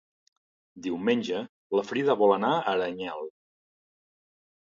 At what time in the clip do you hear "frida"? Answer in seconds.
1.89-2.15